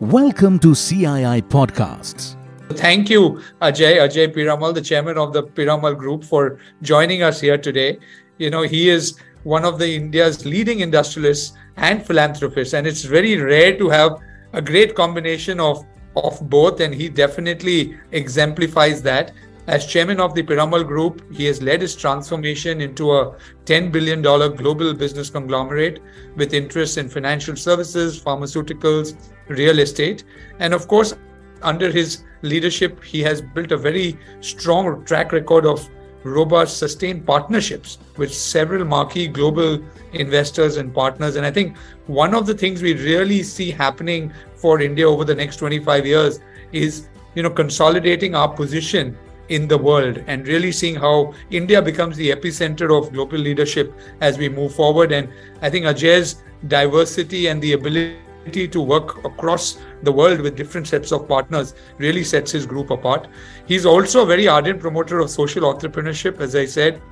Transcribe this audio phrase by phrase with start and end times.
[0.00, 2.34] Welcome to CII Podcasts.
[2.70, 7.58] Thank you, Ajay, Ajay Piramal, the chairman of the Piramal Group, for joining us here
[7.58, 7.98] today.
[8.38, 13.36] You know, he is one of the India's leading industrialists and philanthropists, and it's very
[13.36, 14.18] rare to have
[14.54, 15.84] a great combination of
[16.16, 19.32] of both, and he definitely exemplifies that.
[19.70, 23.36] As chairman of the Piramal Group, he has led his transformation into a
[23.66, 26.00] $10 billion global business conglomerate
[26.34, 29.14] with interests in financial services, pharmaceuticals,
[29.46, 30.24] real estate.
[30.58, 31.14] And of course,
[31.62, 35.88] under his leadership, he has built a very strong track record of
[36.24, 39.80] robust, sustained partnerships with several marquee global
[40.14, 41.36] investors and partners.
[41.36, 41.76] And I think
[42.08, 46.40] one of the things we really see happening for India over the next 25 years
[46.72, 47.06] is,
[47.36, 49.16] you know, consolidating our position
[49.50, 54.38] in the world and really seeing how India becomes the epicenter of global leadership as
[54.38, 55.12] we move forward.
[55.12, 55.28] And
[55.60, 61.12] I think Ajay's diversity and the ability to work across the world with different sets
[61.12, 63.28] of partners really sets his group apart.
[63.66, 67.02] He's also a very ardent promoter of social entrepreneurship, as I said,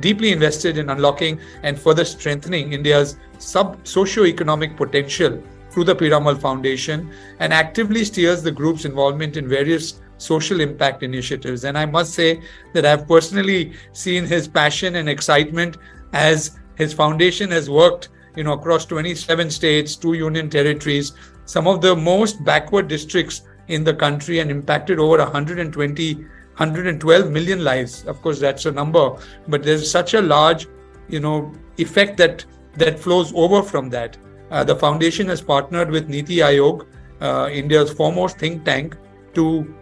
[0.00, 7.12] deeply invested in unlocking and further strengthening India's sub socio-economic potential through the Piramal Foundation
[7.40, 11.64] and actively steers the group's involvement in various social impact initiatives.
[11.64, 12.42] And I must say
[12.74, 15.78] that I've personally seen his passion and excitement
[16.12, 21.12] as his foundation has worked you know across 27 states two union territories.
[21.44, 27.64] Some of the most backward districts in the country and impacted over 120 112 million
[27.64, 28.04] lives.
[28.04, 29.16] Of course that's a number
[29.48, 30.66] but there's such a large
[31.08, 34.16] you know effect that that flows over from that.
[34.50, 36.86] Uh, the foundation has partnered with niti aayog
[37.20, 38.96] uh, india's foremost think tank
[39.34, 39.74] to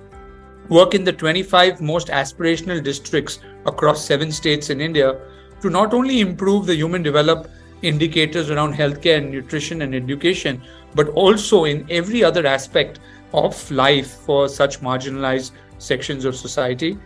[0.69, 5.21] work in the 25 most aspirational districts across seven states in India
[5.61, 7.51] to not only improve the human develop
[7.83, 10.63] indicators around healthcare and nutrition and education,
[10.95, 13.01] but also in every other aspect
[13.33, 16.99] of life for such marginalized sections of society.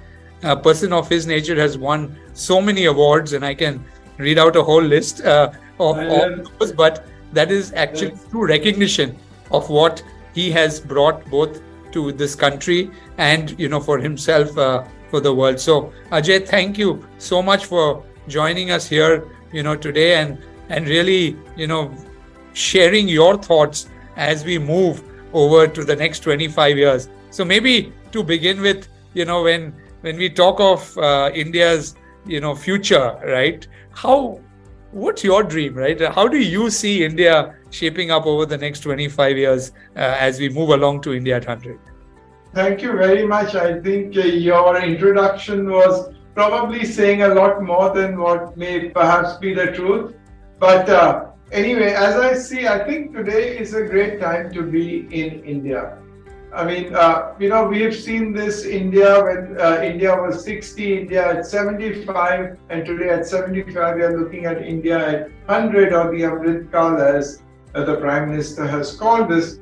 [0.42, 3.84] A person of his nature has won so many awards, and I can
[4.16, 9.16] read out a whole list uh, of, of those, but that is actually true recognition
[9.50, 10.02] of what
[10.34, 11.60] he has brought both
[11.92, 12.90] to this country
[13.20, 15.60] and you know for himself uh, for the world.
[15.60, 19.14] So ajay thank you so much for joining us here
[19.52, 20.38] you know today and
[20.68, 21.82] and really you know
[22.52, 27.08] sharing your thoughts as we move over to the next 25 years.
[27.30, 31.94] So maybe to begin with you know when when we talk of uh, india's
[32.26, 33.66] you know future right?
[33.92, 34.40] How
[34.92, 36.00] what's your dream right?
[36.18, 40.48] How do you see india shaping up over the next 25 years uh, as we
[40.48, 41.89] move along to india 100
[42.52, 43.54] Thank you very much.
[43.54, 49.34] I think uh, your introduction was probably saying a lot more than what may perhaps
[49.34, 50.14] be the truth.
[50.58, 55.06] But uh, anyway, as I see, I think today is a great time to be
[55.12, 55.96] in India.
[56.52, 61.02] I mean, uh, you know, we have seen this India when uh, India was 60,
[61.02, 66.10] India at 75, and today at 75, we are looking at India at 100 or
[66.10, 69.60] the Amrit Kal as the Prime Minister has called this.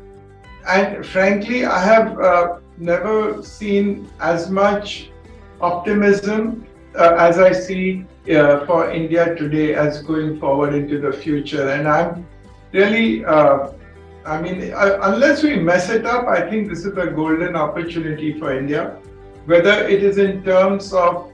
[0.66, 5.10] And frankly, I have uh, never seen as much
[5.60, 6.66] optimism
[6.96, 11.70] uh, as I see uh, for India today as going forward into the future.
[11.70, 12.26] And I'm
[12.72, 13.72] really, uh,
[14.24, 18.38] I mean, uh, unless we mess it up, I think this is a golden opportunity
[18.38, 18.98] for India,
[19.46, 21.32] whether it is in terms of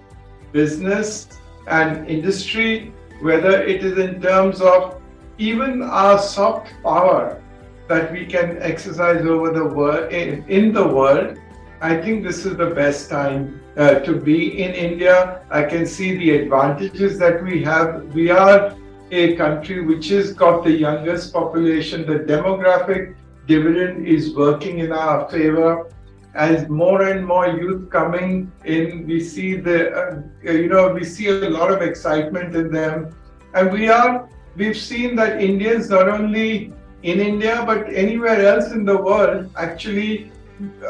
[0.52, 1.28] business
[1.66, 5.00] and industry, whether it is in terms of
[5.38, 7.42] even our soft power
[7.88, 11.38] that we can exercise over the world in, in the world.
[11.80, 15.42] I think this is the best time uh, to be in india.
[15.50, 18.14] I can see the advantages that we have.
[18.14, 18.74] We are
[19.10, 22.06] a country which has got the youngest population.
[22.06, 25.90] The demographic dividend is working in our favor.
[26.34, 31.28] As more and more youth coming in we see the uh, you know we see
[31.28, 33.14] a lot of excitement in them.
[33.54, 36.72] And we are we've seen that indians not only
[37.04, 40.32] in India, but anywhere else in the world, actually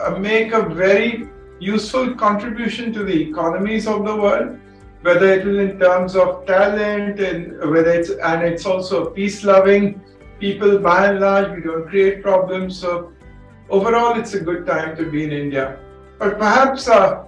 [0.00, 1.28] uh, make a very
[1.58, 4.58] useful contribution to the economies of the world,
[5.02, 10.00] whether it is in terms of talent and whether it's and it's also peace-loving
[10.38, 11.50] people by and large.
[11.56, 13.12] We don't create problems, so
[13.68, 15.78] overall, it's a good time to be in India.
[16.18, 17.24] But perhaps uh,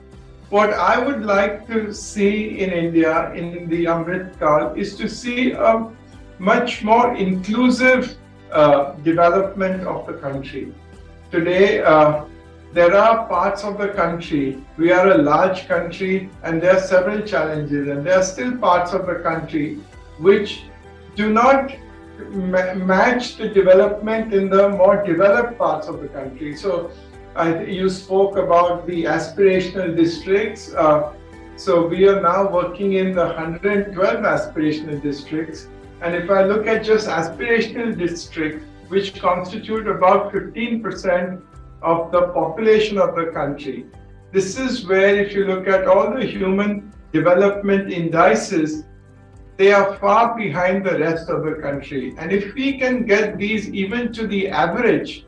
[0.51, 5.51] what I would like to see in India in the Amrit Kal is to see
[5.53, 5.91] a
[6.39, 8.17] much more inclusive
[8.57, 10.73] uh, development of the country.
[11.31, 12.25] Today, uh,
[12.73, 17.21] there are parts of the country, we are a large country and there are several
[17.23, 19.79] challenges, and there are still parts of the country
[20.19, 20.63] which
[21.15, 21.73] do not
[22.31, 26.57] ma- match the development in the more developed parts of the country.
[26.57, 26.91] So
[27.35, 30.73] I, you spoke about the aspirational districts.
[30.75, 31.13] Uh,
[31.57, 35.69] so we are now working in the 112 aspirational districts.
[36.03, 41.43] And if I look at just aspirational districts, which constitute about 15%
[41.83, 43.87] of the population of the country,
[44.33, 48.85] this is where, if you look at all the human development indices,
[49.57, 52.15] they are far behind the rest of the country.
[52.19, 55.25] And if we can get these even to the average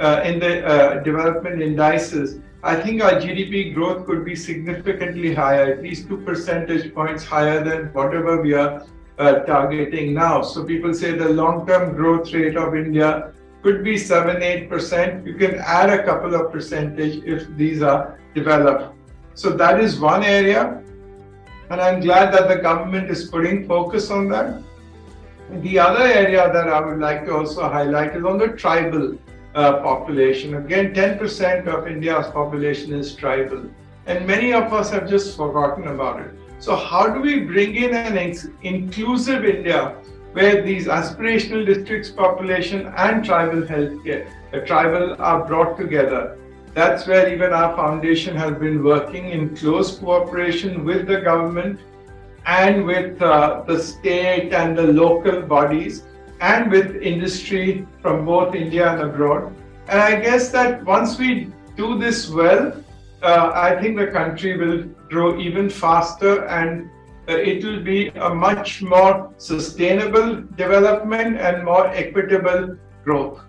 [0.00, 5.72] uh, in the uh, development indices, I think our GDP growth could be significantly higher,
[5.74, 8.84] at least two percentage points higher than whatever we are
[9.18, 10.42] uh, targeting now.
[10.42, 13.32] So people say the long-term growth rate of India
[13.62, 15.26] could be seven, eight percent.
[15.26, 18.94] You can add a couple of percentage if these are developed.
[19.34, 20.82] So that is one area,
[21.70, 24.62] and I'm glad that the government is putting focus on that.
[25.62, 29.18] The other area that I would like to also highlight is on the tribal
[29.54, 30.54] uh, population.
[30.54, 33.68] Again, 10% of India's population is tribal,
[34.06, 36.34] and many of us have just forgotten about it.
[36.66, 38.18] So, how do we bring in an
[38.62, 39.94] inclusive India
[40.32, 46.36] where these aspirational districts population and tribal healthcare, uh, tribal are brought together?
[46.74, 51.78] That's where even our foundation has been working in close cooperation with the government
[52.46, 56.02] and with uh, the state and the local bodies
[56.40, 59.54] and with industry from both India and abroad.
[59.86, 62.72] And I guess that once we do this well,
[63.22, 66.90] uh, I think the country will grow even faster and
[67.28, 73.40] uh, it will be a much more sustainable development and more equitable growth.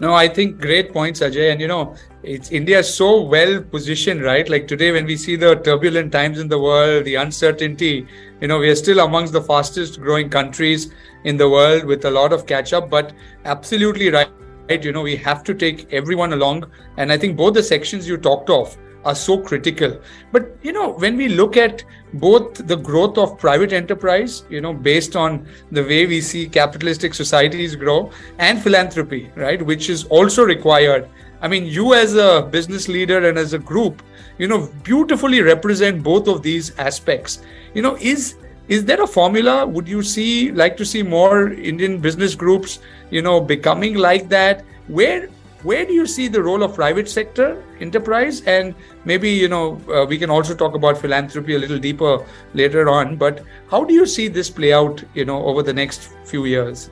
[0.00, 1.50] No, I think great points, Ajay.
[1.50, 4.48] And you know, it's India so well positioned, right?
[4.48, 8.06] Like today, when we see the turbulent times in the world, the uncertainty,
[8.40, 10.92] you know, we are still amongst the fastest growing countries
[11.24, 12.88] in the world with a lot of catch up.
[12.88, 13.12] But
[13.44, 14.30] absolutely right.
[14.70, 16.70] You know, we have to take everyone along.
[16.96, 20.00] And I think both the sections you talked of are so critical.
[20.32, 21.84] But you know, when we look at
[22.14, 27.14] both the growth of private enterprise, you know, based on the way we see capitalistic
[27.14, 31.08] societies grow, and philanthropy, right, which is also required.
[31.40, 34.02] I mean, you as a business leader and as a group,
[34.38, 37.40] you know, beautifully represent both of these aspects.
[37.74, 38.36] You know, is
[38.68, 39.66] is there a formula?
[39.66, 42.80] Would you see like to see more Indian business groups,
[43.10, 44.64] you know, becoming like that?
[44.88, 45.28] Where
[45.62, 48.42] where do you see the role of private sector enterprise?
[48.42, 48.74] And
[49.04, 52.24] maybe you know uh, we can also talk about philanthropy a little deeper
[52.54, 56.10] later on but how do you see this play out you know over the next
[56.24, 56.90] few years?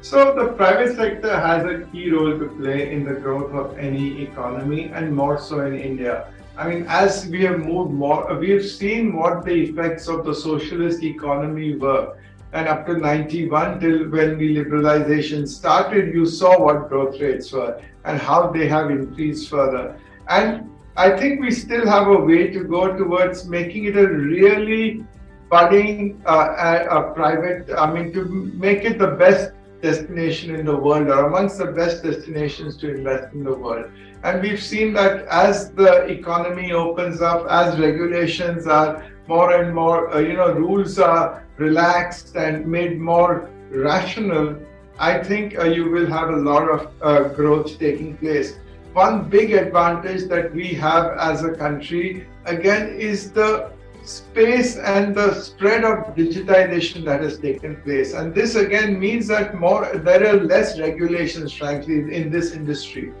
[0.00, 4.22] So the private sector has a key role to play in the growth of any
[4.22, 6.32] economy and more so in india.
[6.56, 10.34] I mean as we have moved more we have seen what the effects of the
[10.34, 12.16] socialist economy were
[12.52, 17.80] and up to 91 till when the liberalization started, you saw what growth rates were
[18.04, 19.98] and how they have increased further.
[20.28, 25.04] And I think we still have a way to go towards making it a really
[25.50, 30.76] budding uh, a, a private, I mean, to make it the best destination in the
[30.76, 33.90] world or amongst the best destinations to invest in the world.
[34.24, 40.12] And we've seen that as the economy opens up, as regulations are more and more,
[40.12, 44.56] uh, you know, rules are relaxed and made more rational,
[44.98, 48.58] I think uh, you will have a lot of uh, growth taking place.
[48.94, 53.70] One big advantage that we have as a country, again, is the
[54.02, 58.14] space and the spread of digitization that has taken place.
[58.14, 63.12] And this again means that more there are less regulations, frankly, in this industry.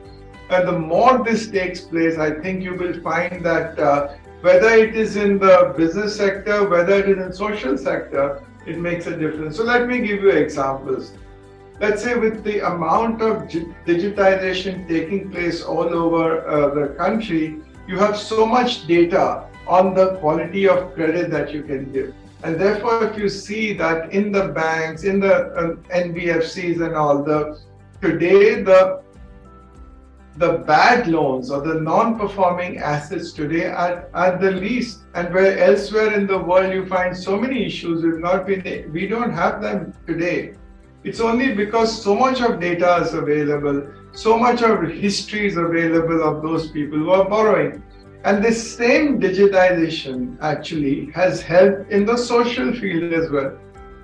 [0.50, 4.94] And the more this takes place, I think you will find that uh, whether it
[4.94, 9.56] is in the business sector, whether it is in social sector, it makes a difference.
[9.56, 11.12] So let me give you examples.
[11.80, 13.48] Let's say with the amount of
[13.86, 20.16] digitization taking place all over uh, the country, you have so much data on the
[20.16, 22.14] quality of credit that you can give.
[22.42, 27.22] And therefore, if you see that in the banks, in the uh, NBFCs and all,
[27.22, 27.58] the
[28.00, 29.02] today the
[30.38, 35.00] the bad loans or the non-performing assets today are at the least.
[35.14, 39.06] And where elsewhere in the world you find so many issues we've not been we
[39.06, 40.54] don't have them today.
[41.04, 46.22] It's only because so much of data is available so much of history is available
[46.22, 47.82] of those people who are borrowing.
[48.24, 53.56] And this same digitization actually has helped in the social field as well.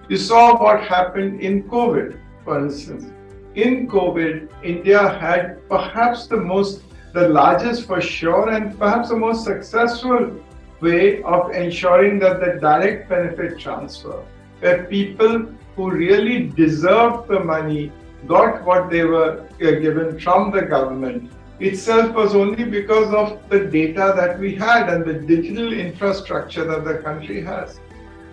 [0.08, 3.06] You saw what happened in covid for instance
[3.54, 6.82] in COVID, India had perhaps the most,
[7.12, 10.32] the largest for sure, and perhaps the most successful
[10.80, 14.22] way of ensuring that the direct benefit transfer,
[14.60, 15.46] where people
[15.76, 17.92] who really deserved the money
[18.26, 21.30] got what they were uh, given from the government
[21.60, 26.84] itself was only because of the data that we had and the digital infrastructure that
[26.84, 27.80] the country has.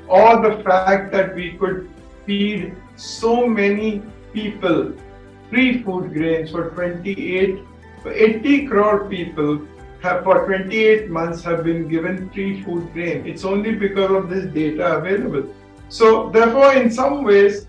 [0.07, 1.89] Or the fact that we could
[2.25, 4.01] feed so many
[4.33, 4.93] people
[5.51, 7.59] free food grains for 28,
[8.05, 9.67] 80 crore people
[10.01, 13.27] have for 28 months have been given free food grain.
[13.27, 15.53] It's only because of this data available.
[15.89, 17.67] So therefore, in some ways,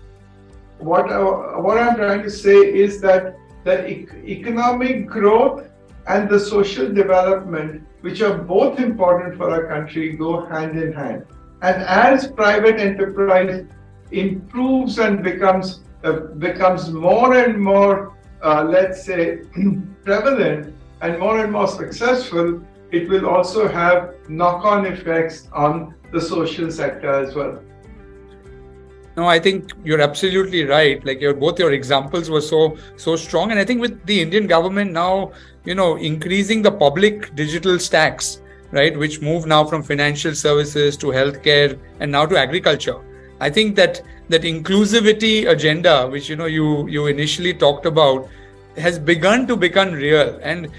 [0.79, 1.19] what, I,
[1.59, 3.87] what I'm trying to say is that the
[4.25, 5.67] economic growth
[6.07, 11.25] and the social development, which are both important for our country, go hand in hand.
[11.61, 13.65] And as private enterprise
[14.11, 15.92] improves and becomes uh,
[16.37, 19.41] becomes more and more, uh, let's say,
[20.03, 26.69] prevalent and more and more successful, it will also have knock-on effects on the social
[26.71, 27.59] sector as well.
[29.15, 31.03] No, I think you're absolutely right.
[31.05, 34.47] Like your both your examples were so so strong, and I think with the Indian
[34.47, 35.31] government now,
[35.65, 38.41] you know, increasing the public digital stacks,
[38.71, 42.99] right, which move now from financial services to healthcare and now to agriculture.
[43.39, 48.29] I think that that inclusivity agenda, which you know you you initially talked about,
[48.77, 50.69] has begun to become real, and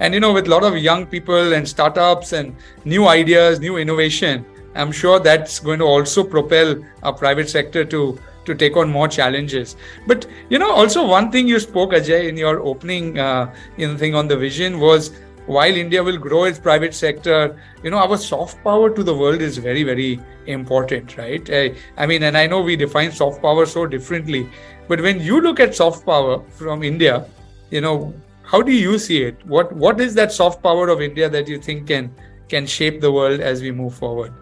[0.00, 3.78] and you know with a lot of young people and startups and new ideas, new
[3.78, 4.44] innovation
[4.76, 9.08] I'm sure that's going to also propel our private sector to to take on more
[9.08, 9.76] challenges.
[10.06, 13.52] But you know, also one thing you spoke, Ajay, in your opening uh,
[13.88, 15.10] know, thing on the vision was
[15.46, 19.40] while India will grow its private sector, you know, our soft power to the world
[19.40, 21.48] is very, very important, right?
[21.50, 24.48] I, I mean, and I know we define soft power so differently,
[24.88, 27.26] but when you look at soft power from India,
[27.70, 29.44] you know, how do you see it?
[29.46, 32.14] What what is that soft power of India that you think can
[32.48, 34.32] can shape the world as we move forward?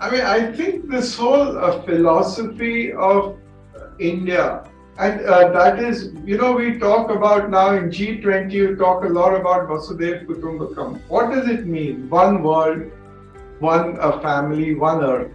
[0.00, 3.38] I mean, I think this whole uh, philosophy of
[3.98, 4.64] India,
[4.96, 9.08] and uh, that is, you know, we talk about now in G20, you talk a
[9.08, 11.00] lot about Vasudhaiva Kutumbakam.
[11.08, 12.08] What does it mean?
[12.08, 12.92] One world,
[13.58, 15.32] one uh, family, one earth.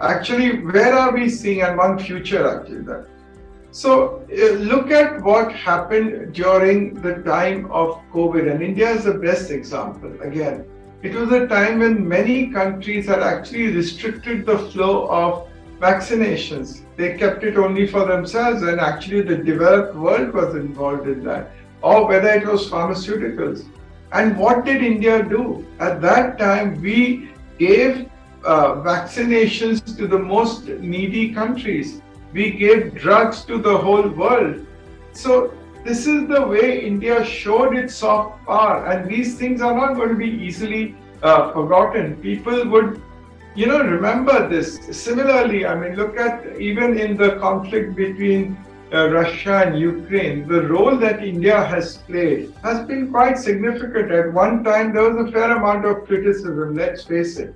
[0.00, 3.08] Actually, where are we seeing, and one future actually that.
[3.72, 9.14] So, uh, look at what happened during the time of COVID, and India is the
[9.14, 10.12] best example.
[10.20, 10.64] Again,
[11.02, 15.48] it was a time when many countries had actually restricted the flow of
[15.84, 16.68] vaccinations.
[16.98, 21.50] They kept it only for themselves, and actually, the developed world was involved in that,
[21.82, 23.66] or whether it was pharmaceuticals.
[24.12, 25.66] And what did India do?
[25.80, 27.00] At that time, we
[27.58, 28.08] gave
[28.44, 32.00] uh, vaccinations to the most needy countries.
[32.32, 34.66] We gave drugs to the whole world.
[35.12, 39.94] So this is the way India showed its soft power, and these things are not
[39.94, 42.16] going to be easily uh, forgotten.
[42.28, 43.02] People would,
[43.54, 44.78] you know, remember this.
[44.90, 48.56] Similarly, I mean, look at even in the conflict between
[48.92, 54.10] uh, Russia and Ukraine, the role that India has played has been quite significant.
[54.10, 57.54] At one time, there was a fair amount of criticism, let's face it.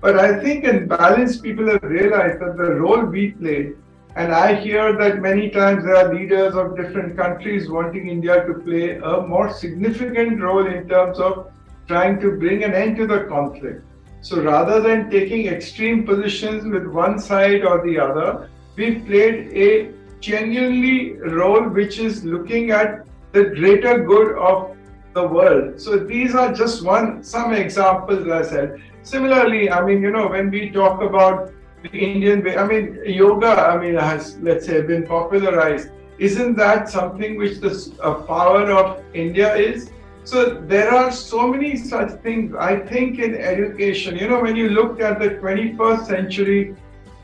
[0.00, 3.76] But I think in balance, people have realized that the role we played
[4.18, 8.54] and I hear that many times there are leaders of different countries wanting India to
[8.54, 11.52] play a more significant role in terms of
[11.86, 13.84] trying to bring an end to the conflict.
[14.20, 19.92] So rather than taking extreme positions with one side or the other, we've played a
[20.20, 24.76] genuinely role which is looking at the greater good of
[25.14, 25.80] the world.
[25.80, 28.80] So these are just one some examples I said.
[29.02, 32.56] Similarly, I mean, you know, when we talk about the Indian way.
[32.56, 35.90] I mean, yoga, I mean, has, let's say, been popularized.
[36.18, 39.90] Isn't that something which the uh, power of India is?
[40.28, 42.54] So there are so many such things.
[42.54, 46.76] I think in education, you know, when you look at the 21st century,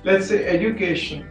[0.04, 1.28] let's say education,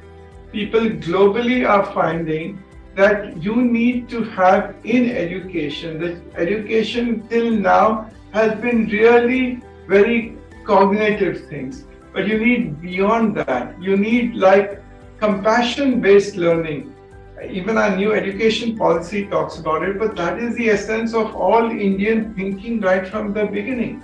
[0.52, 2.62] people globally are finding
[2.94, 10.38] that you need to have in education, that education till now has been really very
[10.66, 11.86] cognitive things.
[12.14, 13.82] But you need beyond that.
[13.82, 14.80] You need like
[15.20, 16.93] compassion based learning.
[17.50, 21.70] Even our new education policy talks about it, but that is the essence of all
[21.70, 24.04] Indian thinking right from the beginning.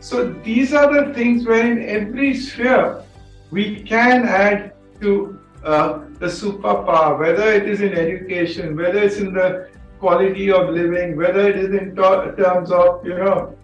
[0.00, 3.02] So these are the things where in every sphere
[3.50, 9.32] we can add to uh, the superpower, whether it is in education, whether it's in
[9.32, 9.68] the
[9.98, 13.56] quality of living, whether it is in terms of, you know,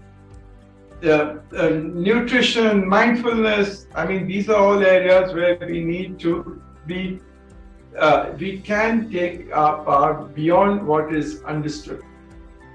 [1.04, 3.86] uh, uh, nutrition, mindfulness.
[3.94, 7.20] I mean, these are all areas where we need to be.
[7.98, 12.02] Uh, we can take our power beyond what is understood.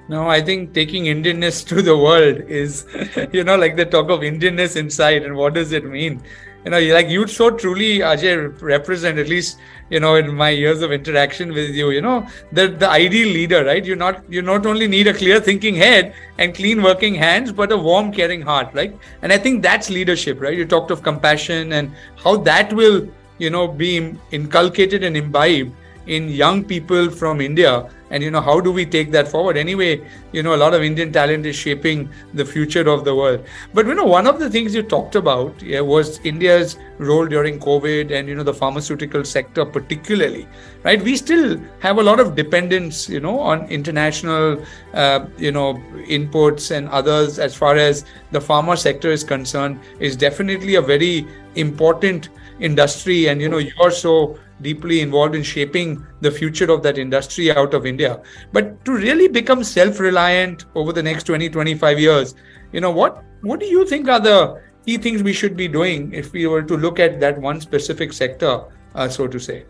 [0.09, 2.85] No, I think taking Indianness to the world is,
[3.33, 6.21] you know, like the talk of Indianness inside, and what does it mean?
[6.65, 9.57] you know, like you so truly, Ajay, represent at least
[9.89, 13.63] you know in my years of interaction with you you know the the ideal leader
[13.63, 17.53] right you not you not only need a clear thinking head and clean working hands
[17.53, 21.01] but a warm caring heart right and i think that's leadership right you talked of
[21.03, 25.71] compassion and how that will you know be inculcated and imbibed
[26.07, 27.89] in young people from india.
[28.09, 29.57] And you know how do we take that forward?
[29.57, 30.01] Anyway
[30.31, 33.43] you know a lot of indian talent is shaping the future of the world.
[33.73, 37.59] But you know one of the things you talked about yeah, was india's role during
[37.59, 40.47] covid and you know the pharmaceutical sector particularly
[40.83, 41.01] right?
[41.01, 44.63] We still have a lot of dependence you know on international
[44.93, 45.73] uh, you know
[46.07, 51.27] inputs and others as far as the pharma sector is concerned is definitely a very
[51.55, 52.29] important
[52.59, 57.51] industry and you know you're so deeply involved in shaping the future of that industry
[57.51, 58.21] out of India.
[58.51, 62.35] But to really become self-reliant over the next 20, 25 years,
[62.71, 66.13] you know, what what do you think are the key things we should be doing
[66.13, 68.63] if we were to look at that one specific sector,
[68.95, 69.65] uh, so to say?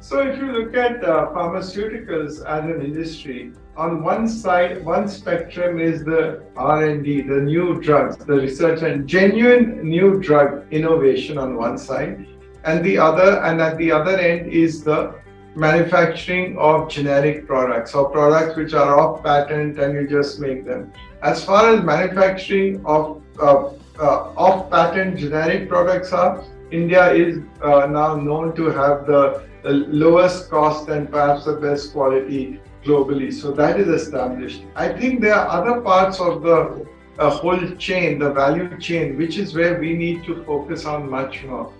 [0.00, 5.80] So if you look at uh, pharmaceuticals as an industry, on one side, one spectrum
[5.80, 11.78] is the R&D, the new drugs, the research and genuine new drug innovation on one
[11.78, 12.26] side.
[12.64, 15.14] And the other and at the other end is the
[15.54, 20.92] manufacturing of generic products or products which are off patent and you just make them.
[21.22, 27.86] As far as manufacturing of uh, uh, off patent generic products are india is uh,
[27.86, 33.32] now known to have the, the, lowest cost and perhaps the best quality globally.
[33.32, 34.62] So that is established.
[34.74, 36.86] I think there are other parts of the
[37.18, 41.44] uh, whole chain the value chain which is where we need to focus on much
[41.44, 41.72] more.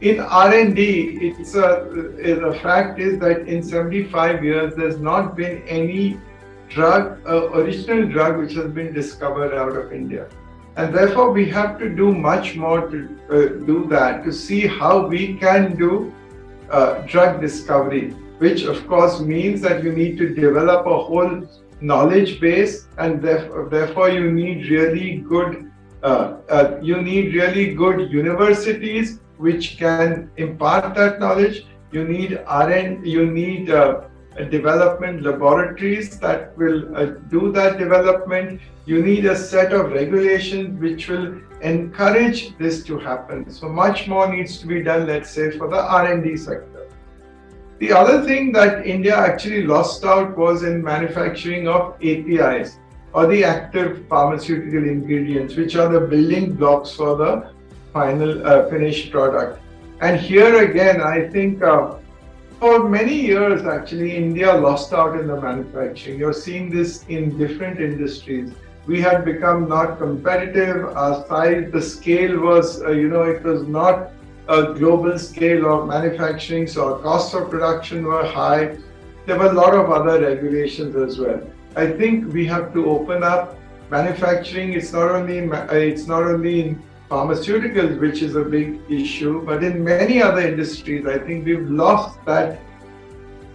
[0.00, 6.20] In R&D, it's a, the fact is that in 75 years, there's not been any
[6.68, 10.28] drug, uh, original drug, which has been discovered out of India.
[10.76, 15.08] And therefore, we have to do much more to uh, do that, to see how
[15.08, 16.14] we can do
[16.70, 21.46] uh, drug discovery, which of course means that you need to develop a whole
[21.80, 25.70] knowledge base, and therefore, you need really good,
[26.02, 31.66] uh, uh, you need really good universities which can impart that knowledge.
[31.92, 34.02] You need RN, you need uh,
[34.50, 38.60] development laboratories that will uh, do that development.
[38.86, 43.50] You need a set of regulations which will encourage this to happen.
[43.50, 46.77] So much more needs to be done, let's say, for the R&D sector.
[47.78, 52.78] The other thing that India actually lost out was in manufacturing of APIs
[53.12, 57.52] or the active pharmaceutical ingredients, which are the building blocks for the
[57.92, 59.60] final uh, finished product.
[60.00, 61.98] And here again, I think uh,
[62.58, 66.18] for many years, actually, India lost out in the manufacturing.
[66.18, 68.52] You're seeing this in different industries.
[68.86, 70.84] We had become not competitive.
[70.96, 74.10] Our size, the scale was, uh, you know, it was not
[74.48, 78.76] a global scale of manufacturing, so our costs of production were high.
[79.26, 81.42] There were a lot of other regulations as well.
[81.76, 83.58] I think we have to open up
[83.90, 84.72] manufacturing.
[84.72, 89.62] It's not only in, it's not only in pharmaceuticals, which is a big issue, but
[89.62, 92.60] in many other industries, I think we've lost that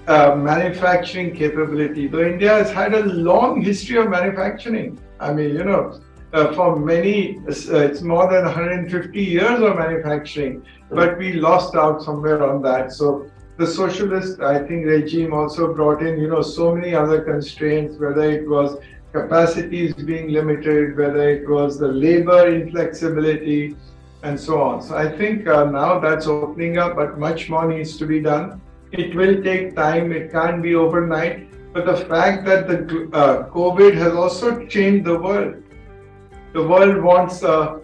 [0.07, 2.07] uh, manufacturing capability.
[2.07, 4.99] Though India has had a long history of manufacturing.
[5.19, 6.01] I mean, you know,
[6.33, 12.01] uh, for many, uh, it's more than 150 years of manufacturing, but we lost out
[12.01, 12.91] somewhere on that.
[12.91, 17.97] So the socialist, I think, regime also brought in, you know, so many other constraints,
[17.97, 18.77] whether it was
[19.11, 23.75] capacities being limited, whether it was the labor inflexibility,
[24.23, 24.81] and so on.
[24.81, 28.59] So I think uh, now that's opening up, but much more needs to be done.
[28.91, 31.49] It will take time, it can't be overnight.
[31.73, 35.62] But the fact that the uh, COVID has also changed the world.
[36.53, 37.81] The world wants a,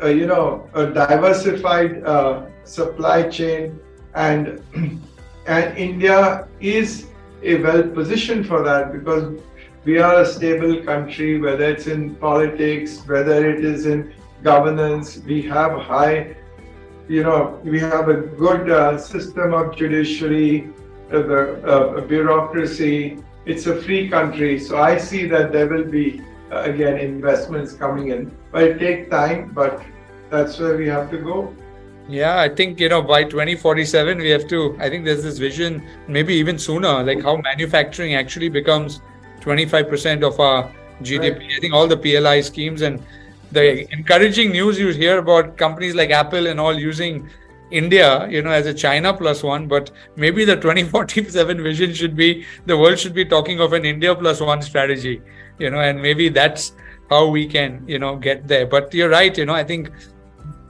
[0.00, 3.78] a you know a diversified uh, supply chain,
[4.14, 4.62] and
[5.46, 7.06] and India is
[7.42, 9.40] a well positioned for that because
[9.84, 15.18] we are a stable country, whether it's in politics, whether it is in governance.
[15.18, 16.36] We have high,
[17.08, 20.68] you know, we have a good uh, system of judiciary,
[21.10, 23.18] uh, the uh, bureaucracy.
[23.46, 28.08] It's a free country, so I see that there will be Uh, again investments coming
[28.08, 29.52] in, but it takes time.
[29.54, 29.82] But
[30.30, 31.54] that's where we have to go.
[32.08, 34.76] Yeah, I think you know by 2047 we have to.
[34.80, 39.00] I think there's this vision, maybe even sooner, like how manufacturing actually becomes
[39.42, 41.38] 25% of our GDP.
[41.38, 41.52] Right.
[41.56, 43.00] I think all the PLI schemes and
[43.52, 47.28] the encouraging news you hear about companies like Apple and all using
[47.70, 52.44] India, you know, as a China plus one, but maybe the 2047 vision should be
[52.66, 55.22] the world should be talking of an India plus one strategy,
[55.60, 56.72] you know, and maybe that's
[57.08, 58.66] how we can, you know, get there.
[58.66, 59.90] But you're right, you know, I think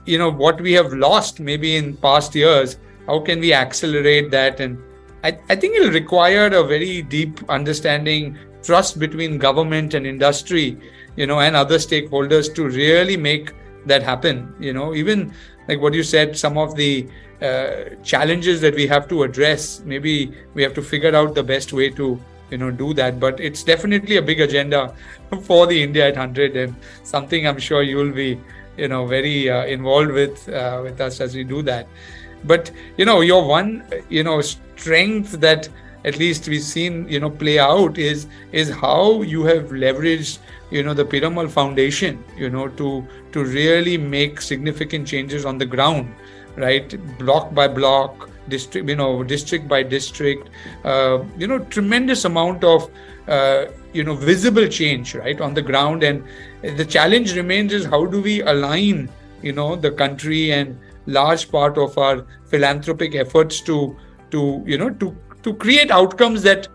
[0.06, 4.60] you know what we have lost maybe in past years how can we accelerate that
[4.60, 4.78] and
[5.22, 10.78] I, I think it'll require a very deep understanding trust between government and industry
[11.16, 13.52] you know and other stakeholders to really make
[13.86, 15.32] that happen you know even
[15.68, 17.08] like what you said some of the
[17.42, 21.72] uh, challenges that we have to address maybe we have to figure out the best
[21.72, 22.20] way to
[22.50, 24.94] you know do that but it's definitely a big agenda
[25.42, 28.38] for the india at 100 and something i'm sure you'll be
[28.80, 31.86] you know very uh, involved with uh, with us as we do that.
[32.44, 35.68] But you know your one you know strength that
[36.04, 40.38] at least we've seen you know play out is is how you have leveraged
[40.70, 45.66] you know the piramal foundation you know to to really make significant changes on the
[45.66, 46.14] ground
[46.56, 46.96] right?
[47.18, 50.50] Block by block district you know district by district
[50.84, 52.90] uh, you know tremendous amount of
[53.28, 56.02] uh, you know visible change right on the ground.
[56.02, 56.24] And
[56.62, 59.08] the challenge remains is how do we align
[59.42, 63.96] you know the country and large part of our philanthropic efforts to
[64.30, 66.68] to you know to to create outcomes that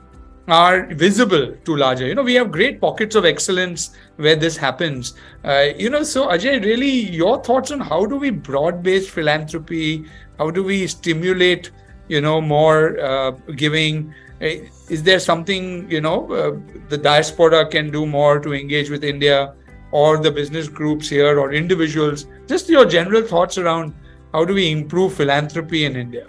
[0.48, 2.06] are visible to larger.
[2.06, 5.16] You know we have great pockets of excellence where this happens.
[5.44, 10.06] Uh, you know so ajay really your thoughts on how do we broad based philanthropy
[10.38, 11.72] how do we stimulate
[12.08, 14.14] you know more uh, giving?
[14.42, 14.48] Uh,
[14.90, 16.58] is there something you know uh,
[16.90, 19.54] the diaspora can do more to engage with india
[19.92, 22.28] or the business groups here or individuals?
[22.48, 23.94] Just your general thoughts around
[24.34, 26.26] how do we improve philanthropy in india.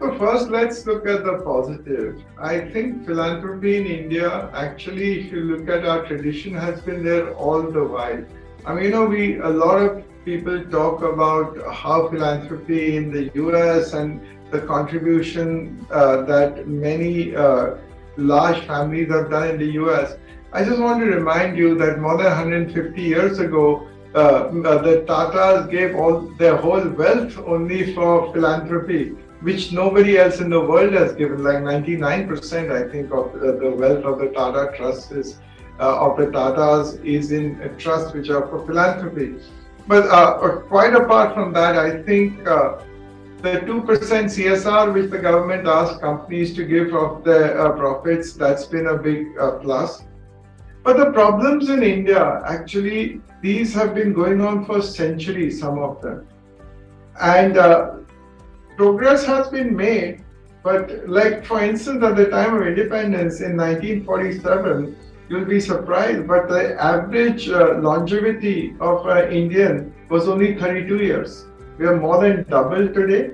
[0.00, 2.22] So first let's look at the positive.
[2.38, 7.32] I think philanthropy in india actually if you look at our tradition has been there
[7.34, 8.22] all the while.
[8.66, 13.30] I mean you know we a lot of people talk about how philanthropy in the
[13.46, 17.76] US and the contribution uh, that many uh,
[18.16, 20.16] large families have done in the US.
[20.52, 25.04] I just want to remind you that more than 150 years ago, uh, uh, the
[25.08, 29.10] Tatas gave all their whole wealth only for philanthropy,
[29.42, 31.44] which nobody else in the world has given.
[31.44, 35.38] Like 99%, I think, of the wealth of the Tata Trust is
[35.78, 39.36] uh, of the Tatas is in trust which are for philanthropy.
[39.86, 42.78] But uh, quite apart from that, I think uh,
[43.42, 48.64] the 2% CSR which the government asked companies to give of their uh, profits, that's
[48.64, 50.02] been a big uh, plus.
[50.82, 56.00] But the problems in India, actually, these have been going on for centuries, some of
[56.00, 56.26] them.
[57.20, 57.96] And uh,
[58.76, 60.24] progress has been made,
[60.62, 64.96] but like for instance, at the time of independence in 1947,
[65.28, 71.46] you'll be surprised, but the average uh, longevity of an Indian was only 32 years.
[71.78, 73.32] We are more than double today.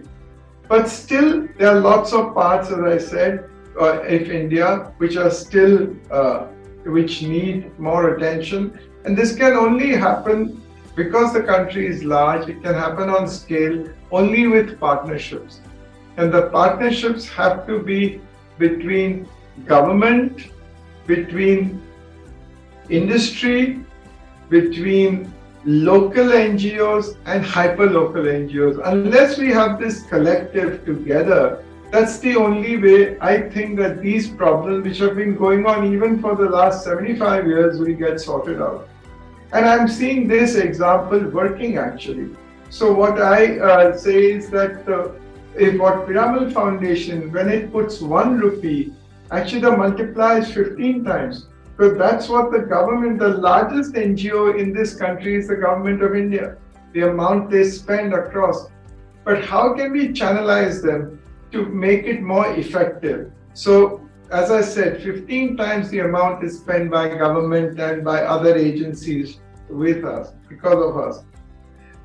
[0.68, 5.30] But still, there are lots of parts, as I said, uh, of India which are
[5.30, 6.46] still, uh,
[6.84, 8.78] which need more attention.
[9.04, 10.62] And this can only happen
[10.94, 15.60] because the country is large, it can happen on scale only with partnerships.
[16.16, 18.20] And the partnerships have to be
[18.58, 19.26] between
[19.64, 20.48] government,
[21.06, 21.82] between
[22.88, 23.84] industry,
[24.48, 25.32] between
[25.64, 28.80] local NGOs and hyper-local NGOs.
[28.84, 34.84] Unless we have this collective together, that's the only way I think that these problems,
[34.84, 38.88] which have been going on even for the last 75 years, will get sorted out.
[39.52, 42.34] And I'm seeing this example working actually.
[42.70, 45.10] So what I uh, say is that uh,
[45.54, 48.94] if what Piramal Foundation, when it puts one rupee,
[49.32, 51.48] actually the multiplier is 15 times.
[51.76, 56.14] Because that's what the government, the largest NGO in this country is the government of
[56.14, 56.56] India,
[56.92, 58.68] the amount they spend across.
[59.24, 61.20] But how can we channelize them
[61.52, 63.32] to make it more effective?
[63.54, 68.54] So, as I said, 15 times the amount is spent by government and by other
[68.54, 71.24] agencies with us, because of us.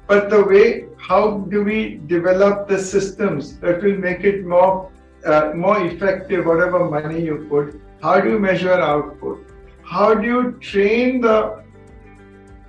[0.08, 4.90] But the way, how do we develop the systems that will make it more,
[5.26, 7.80] uh, more effective, whatever money you put?
[8.02, 9.48] How do you measure output?
[9.88, 11.64] how do you train the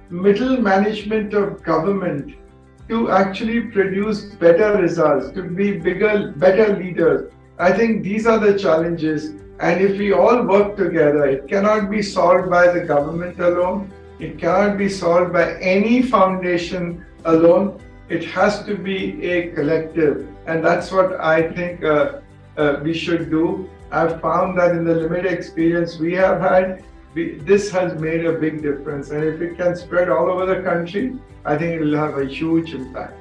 [0.08, 2.36] middle management of government
[2.88, 7.32] to actually produce better results, to be bigger, better leaders?
[7.58, 9.30] I think these are the challenges.
[9.58, 13.92] And if we all work together, it cannot be solved by the government alone.
[14.20, 17.80] It cannot be solved by any foundation alone.
[18.08, 20.28] It has to be a collective.
[20.46, 22.20] And that's what I think uh,
[22.58, 23.68] uh, we should do.
[23.90, 28.32] I've found that in the limited experience we have had, we, this has made a
[28.32, 29.10] big difference.
[29.10, 32.26] And if it can spread all over the country, I think it will have a
[32.26, 33.14] huge impact.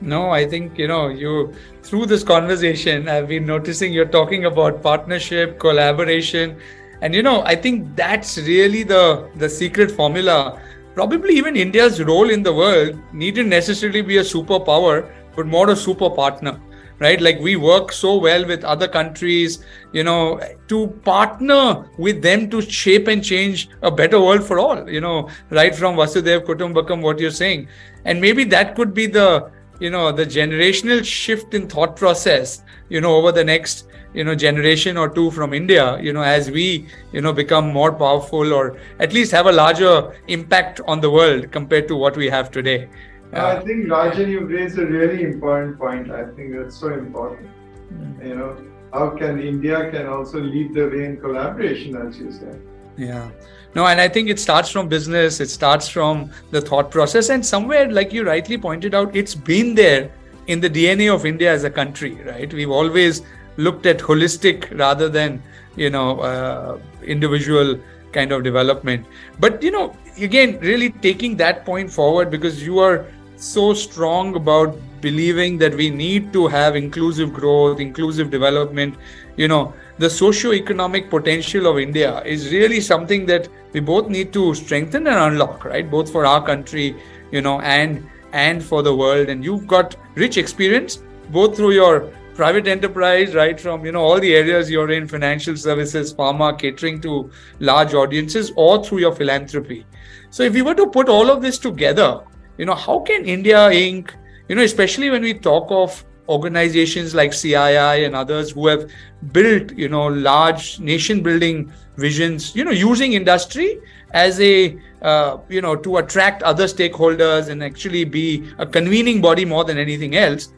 [0.00, 1.52] No, I think, you know, you
[1.82, 6.56] through this conversation, I've been noticing you're talking about partnership, collaboration.
[7.00, 10.60] And, you know, I think that's really the, the secret formula
[10.94, 15.76] probably even India's role in the world needn't necessarily be a superpower, but more a
[15.76, 16.60] super partner
[17.02, 17.20] right?
[17.20, 22.60] Like we work so well with other countries you know to partner with them to
[22.62, 27.18] shape and change a better world for all you know right from vasudhaiva kutumbakam what
[27.18, 27.68] you're saying.
[28.04, 33.00] And maybe that could be the you know the generational shift in thought process you
[33.00, 36.86] know over the next you know generation or two from india you know as we
[37.12, 39.94] you know become more powerful or at least have a larger
[40.28, 42.88] impact on the world compared to what we have today
[43.32, 43.46] yeah.
[43.46, 46.10] i think rajan you've raised a really important point.
[46.10, 47.48] I think that's so important.
[47.92, 48.28] Mm.
[48.28, 48.56] you know
[48.92, 52.60] how can india can also lead the way in collaboration as you said.
[52.96, 53.30] Yeah.
[53.74, 57.44] No and i think it starts from business it starts from the thought process and
[57.52, 60.10] somewhere like you rightly pointed out it's been there
[60.46, 62.52] in the dna of india as a country right?
[62.52, 63.22] We've always
[63.56, 65.42] looked at holistic rather than
[65.76, 67.78] you know uh, individual
[68.12, 69.06] kind of development.
[69.40, 73.06] But you know again really taking that point forward because you are
[73.42, 78.94] so strong about believing that we need to have inclusive growth inclusive development.
[79.36, 84.54] You know the socio-economic potential of india is really something that we both need to
[84.54, 85.90] strengthen and unlock right?
[85.90, 86.94] Both for our country
[87.32, 89.28] you know and and for the world.
[89.28, 94.20] And you've got rich experience both through your private enterprise right from you know all
[94.20, 99.84] the areas you're in financial services pharma catering to large audiences or through your philanthropy.
[100.30, 102.20] So if we were to put all of this together
[102.58, 104.10] you know how can india inc
[104.48, 108.90] you know especially when we talk of organizations like cii and others who have
[109.32, 113.80] built you know large nation building visions you know using industry
[114.12, 119.44] as a uh, you know to attract other stakeholders and actually be a convening body
[119.44, 120.52] more than anything else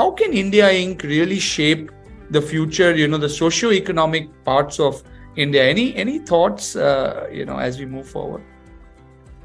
[0.00, 1.02] how can India Inc.
[1.02, 1.90] really shape
[2.30, 5.02] the future, you know, the socio-economic parts of
[5.36, 5.64] India?
[5.72, 8.42] Any any thoughts, uh, you know, as we move forward?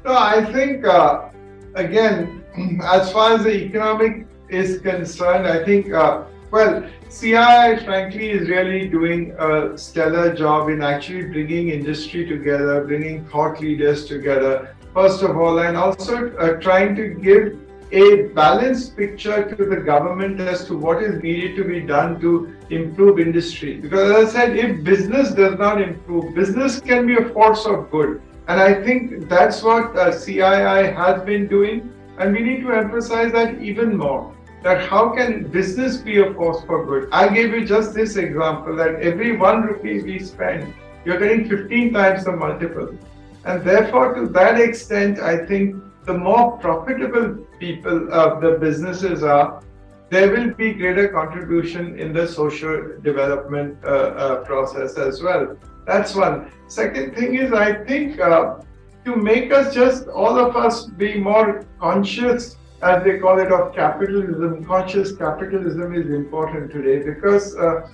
[0.06, 1.28] No, I think uh,
[1.76, 2.42] again,
[2.82, 8.88] as far as the economic is concerned, I think uh, well, CII frankly is really
[8.88, 15.36] doing a stellar job in actually bringing industry together, bringing thought leaders together, first of
[15.36, 17.58] all, and also uh, trying to give
[17.92, 22.54] a balanced picture to the government as to what is needed to be done to
[22.70, 23.76] improve industry.
[23.80, 27.90] Because as I said, if business does not improve, business can be a force of
[27.90, 28.20] good.
[28.48, 31.92] And I think that's what uh, CII has been doing.
[32.18, 34.34] And we need to emphasize that even more.
[34.62, 37.08] That how can business be a force for good?
[37.12, 40.72] I gave you just this example that every one rupee we spend,
[41.04, 42.96] you're getting 15 times the multiple.
[43.44, 49.62] And therefore, to that extent, I think the more profitable people, uh, the businesses are,
[50.08, 55.56] there will be greater contribution in the social development uh, uh, process as well.
[55.86, 56.50] That's one.
[56.68, 58.56] Second thing is, I think uh,
[59.04, 63.74] to make us just all of us be more conscious, as they call it, of
[63.74, 64.64] capitalism.
[64.64, 67.88] Conscious capitalism is important today because uh,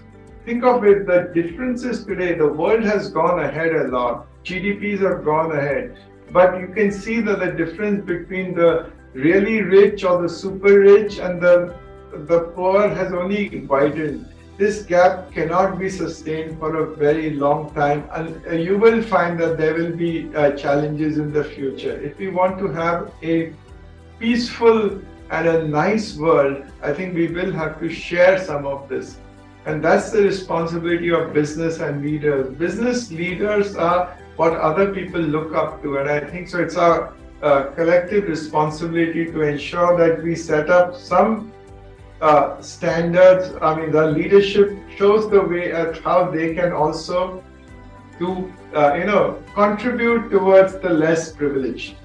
[0.47, 2.35] think of it, the differences today.
[2.35, 4.27] The world has gone ahead a lot.
[4.45, 5.97] GDPs have gone ahead
[6.33, 11.19] but you can see that the difference between the really rich or the super rich
[11.19, 11.75] and the
[12.31, 14.29] the poor has only widened.
[14.63, 19.37] This gap cannot be sustained for a very long time, and uh, you will find
[19.41, 22.01] that there will be uh, challenges in the future.
[22.01, 23.53] If we want to have a
[24.21, 29.17] peaceful and a nice world, I think we will have to share some of this.
[29.67, 32.55] And that's the responsibility of business and leaders.
[32.55, 35.97] Business leaders are what other people look up to.
[35.97, 40.95] And I think so it's our uh, collective responsibility to ensure that we set up
[40.95, 41.51] some
[42.23, 43.53] uh, standards.
[43.61, 47.43] I mean, the leadership shows the way at how they can also
[48.19, 51.97] do, uh, you know, contribute towards the less privileged.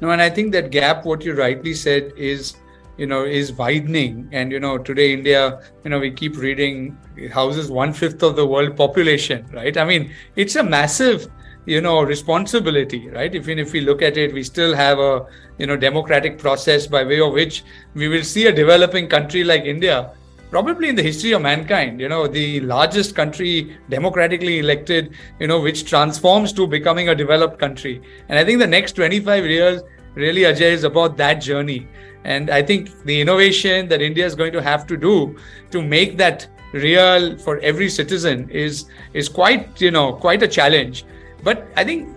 [0.00, 2.56] No, and I think that gap, what you rightly said, is
[2.96, 6.98] you know is widening and you know today india you know we keep reading
[7.32, 11.30] houses one fifth of the world population right i mean it's a massive
[11.68, 13.34] you know responsibility right?
[13.34, 15.26] Even if we look at it we still have a
[15.58, 19.64] you know democratic process by way of which we will see a developing country like
[19.64, 20.10] india
[20.50, 25.60] probably in the history of mankind you know the largest country democratically elected you know
[25.60, 28.00] which transforms to becoming a developed country.
[28.28, 29.82] And i think the next 25 years
[30.14, 31.86] really ajay is about that journey.
[32.24, 35.36] And I think the innovation that India is going to have to do
[35.70, 41.04] to make that real for every citizen is is quite you know quite a challenge.
[41.48, 42.08] But I think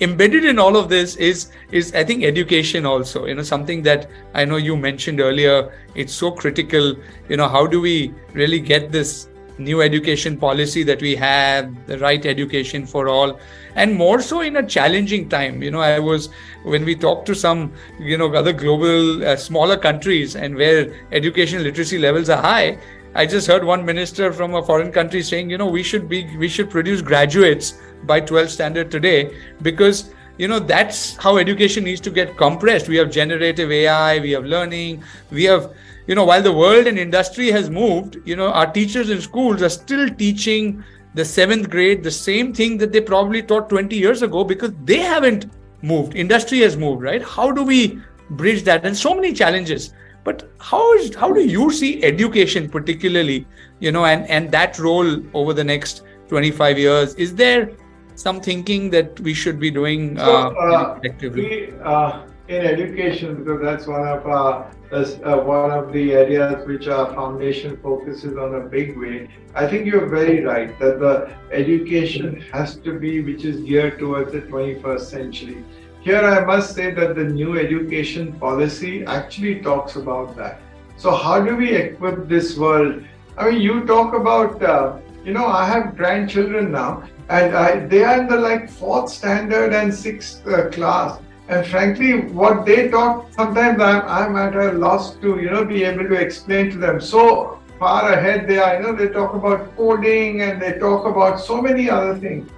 [0.00, 3.24] embedded in all of this is is I think education also.
[3.26, 5.56] You know something that I know you mentioned earlier.
[5.96, 6.94] It's so critical.
[7.28, 11.98] You know how do we really get this new education policy that we have, the
[11.98, 13.40] right education for all,
[13.74, 15.62] and more so in a challenging time.
[15.62, 16.28] You know, I was
[16.62, 21.64] when we talked to some, you know, other global uh, smaller countries and where education
[21.64, 22.78] literacy levels are high.
[23.14, 26.36] I just heard one minister from a foreign country saying, you know, we should be
[26.36, 32.00] we should produce graduates by 12 standard today because you know that's how education needs
[32.02, 32.88] to get compressed.
[32.88, 35.74] We have generative ai we have learning we have
[36.06, 39.62] you know while the world and industry has moved you know our teachers in schools
[39.62, 44.22] are still teaching the seventh grade the same thing that they probably taught 20 years
[44.22, 45.50] ago because they haven't
[45.82, 46.14] moved.
[46.14, 47.22] Industry has moved right?
[47.22, 48.84] How do we bridge that?
[48.84, 49.92] And so many challenges
[50.28, 53.38] but how is how do you see education particularly
[53.86, 55.12] you know and and that role
[55.42, 57.70] over the next 25 years is there
[58.14, 63.36] some thinking that we should be doing so, uh, uh collectively we, uh, in education
[63.38, 68.54] because that's one of our uh, one of the areas which our foundation focuses on
[68.54, 69.28] a big way.
[69.54, 74.32] I think you're very right that the education has to be which is geared towards
[74.32, 75.62] the 21st century.
[76.00, 80.60] Here, I must say that the new education policy actually talks about that.
[80.96, 83.04] So, how do we equip this world?
[83.36, 88.04] I mean, you talk about, uh, you know, I have grandchildren now, and I, they
[88.04, 93.32] are in the like fourth standard and sixth uh, class and frankly, what they talk,
[93.32, 97.00] sometimes I'm, I'm at a loss to, you know, be able to explain to them.
[97.00, 101.40] So far ahead they are, you know, they talk about coding and they talk about
[101.40, 102.50] so many other things.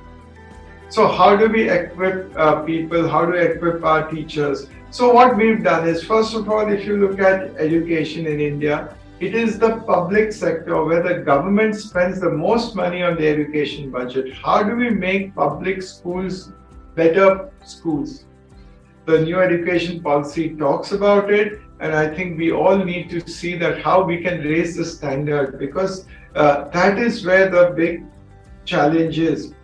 [0.91, 3.09] So how do we equip uh, people?
[3.09, 4.67] How do we equip our teachers?
[4.91, 8.97] So what we've done is, first of all, if you look at education in India,
[9.21, 13.91] it is the public sector where the government spends the most money on the education
[13.91, 14.35] budget.
[14.35, 16.53] How do we make public schools
[16.97, 18.25] better schools?
[19.11, 21.61] the new education policy talks about it.
[21.81, 25.59] And I think we all need to see that how we can raise the standard
[25.59, 28.05] because uh, that is where the big
[28.65, 29.55] challenge is.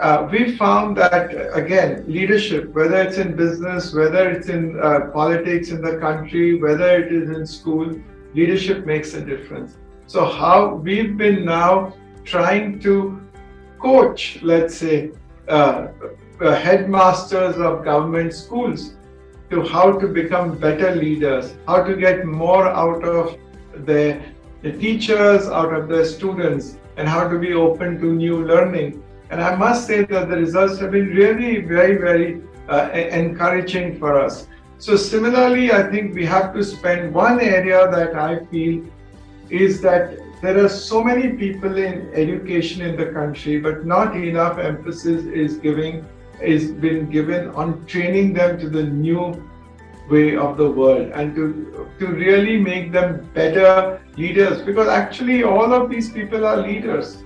[0.00, 5.70] Uh, we found that again, leadership, whether it's in business, whether it's in uh, politics
[5.70, 8.00] in the country, whether it is in school,
[8.32, 9.76] leadership makes a difference.
[10.06, 13.20] So, how we've been now trying to
[13.80, 15.10] coach, let's say,
[15.48, 15.88] uh,
[16.40, 18.94] uh, headmasters of government schools
[19.50, 23.36] to how to become better leaders, how to get more out of
[23.84, 24.20] the,
[24.62, 29.02] the teachers, out of the students, and how to be open to new learning.
[29.30, 34.18] And I must say that the results have been really very, very uh, encouraging for
[34.18, 34.46] us.
[34.78, 38.84] So, similarly, I think we have to spend one area that I feel
[39.50, 44.58] is that there are so many people in education in the country, but not enough
[44.58, 46.06] emphasis is giving
[46.40, 49.42] is been given on training them to the new
[50.08, 55.74] way of the world and to to really make them better leaders because actually all
[55.74, 57.24] of these people are leaders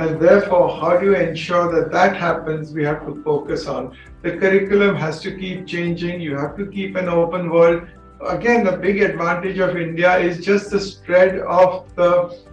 [0.00, 3.96] and therefore how do you ensure that that happens we have to focus on?
[4.22, 6.20] The curriculum has to keep changing.
[6.20, 7.86] You have to keep an open world.
[8.26, 12.12] Again the big advantage of india is just the spread of the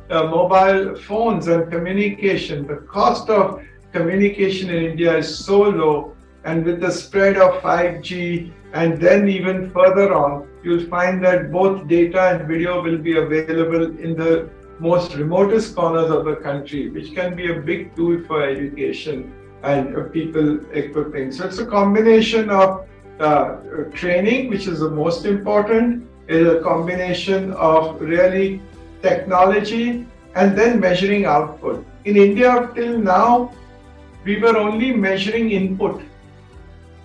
[0.10, 2.68] uh, mobile phones and communication.
[2.68, 3.62] The cost of
[3.94, 9.70] communication in India is so low, and with the spread of 5G, and then even
[9.72, 15.16] further on, you'll find that both data and video will be available in the most
[15.16, 20.60] remotest corners of the country, which can be a big tool for education and people
[20.72, 21.32] equipping.
[21.32, 22.88] So it's a combination of
[23.20, 23.56] uh,
[23.94, 28.62] training, which is the most important, is a combination of really
[29.02, 31.86] technology and then measuring output.
[32.06, 33.52] In India, till now,
[34.24, 36.02] we were only measuring input.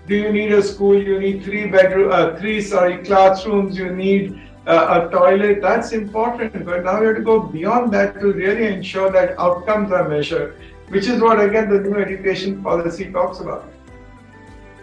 [0.07, 1.01] Do you need a school?
[1.01, 3.79] You need three bedroom, uh, three sorry classrooms.
[3.79, 5.61] You need uh, a toilet.
[5.61, 6.65] That's important.
[6.65, 10.57] But now we have to go beyond that to really ensure that outcomes are measured,
[10.89, 13.69] which is what again the new education policy talks about.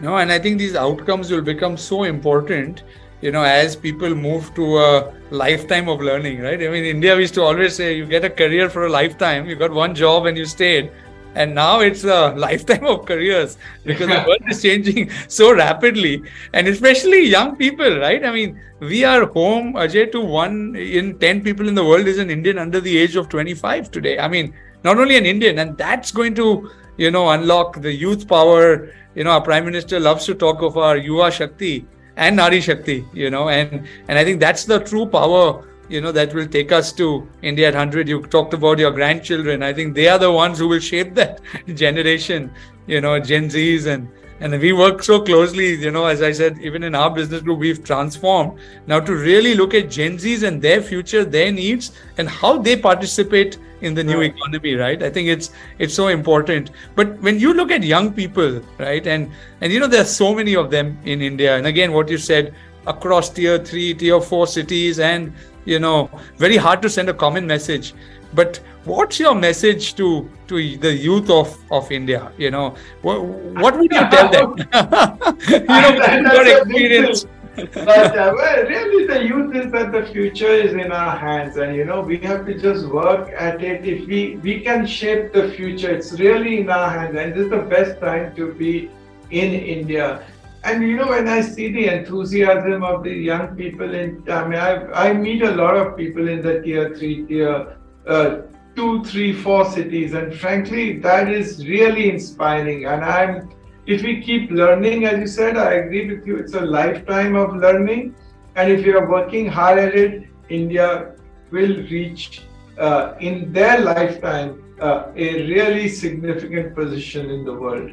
[0.01, 2.83] No, and I think these outcomes will become so important
[3.21, 6.61] you know, as people move to a lifetime of learning, right?
[6.61, 9.47] I mean, India, we used to always say you get a career for a lifetime,
[9.47, 10.91] you got one job and you stayed
[11.35, 16.21] and now it's a lifetime of careers because the world is changing so rapidly.
[16.53, 18.23] And especially young people right?
[18.25, 22.17] I mean we are home ajay to one in 10 people in the world is
[22.17, 24.19] an indian under the age of 25 today.
[24.19, 24.53] I mean
[24.83, 28.91] not only an indian and that's going to you know unlock the youth power.
[29.15, 33.05] You know our prime minister loves to talk of our yuva shakti and nari shakti
[33.13, 36.71] you know and and i think that's the true power you know, that will take
[36.71, 38.07] us to India at 100.
[38.07, 39.63] You talked about your grandchildren.
[39.63, 41.41] I think they are the ones who will shape that
[41.73, 42.51] generation,
[42.87, 44.07] you know, Gen Zs and
[44.41, 47.59] and we work so closely, you know, as I said, even in our business group,
[47.59, 52.29] we've transformed now to really look at Gen Zs and their future, their needs, and
[52.29, 55.01] how they participate in the new economy, right?
[55.03, 56.71] I think it's it's so important.
[56.95, 59.29] But when you look at young people, right, and
[59.61, 62.17] and you know, there are so many of them in India, and again, what you
[62.17, 62.53] said
[62.87, 65.33] across tier three, tier four cities, and
[65.65, 67.93] you know, very hard to send a common message.
[68.33, 72.31] But what's your message to to the youth of of India?
[72.37, 74.55] You know, what, what would you tell them?
[75.49, 77.25] you know, your experience.
[77.55, 81.75] but uh, well, really, the youth is that the future is in our hands, and
[81.75, 83.85] you know we have to just work at it.
[83.85, 87.49] If we we can shape the future, it's really in our hands, and this is
[87.49, 88.89] the best time to be
[89.31, 90.23] in India.
[90.63, 94.59] And you know, when I see the enthusiasm of the young people in, I mean,
[94.59, 98.41] I, I meet a lot of people in the tier three, tier uh,
[98.75, 100.13] two, three, four cities.
[100.13, 102.85] And frankly, that is really inspiring.
[102.85, 103.49] And I'm,
[103.85, 107.55] if we keep learning, as you said, I agree with you, it's a lifetime of
[107.55, 108.15] learning.
[108.55, 111.13] And if you're working hard at it, India
[111.51, 112.41] will reach
[112.77, 117.91] uh, in their lifetime uh, a really significant position in the world.